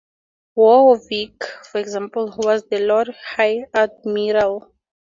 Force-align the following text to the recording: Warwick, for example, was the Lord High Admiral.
Warwick, 0.55 1.43
for 1.63 1.77
example, 1.77 2.33
was 2.39 2.63
the 2.63 2.79
Lord 2.79 3.15
High 3.35 3.67
Admiral. 3.71 4.73